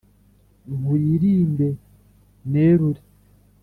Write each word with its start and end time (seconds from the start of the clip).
nkuririmbe 0.75 1.67
nerure 2.51 3.01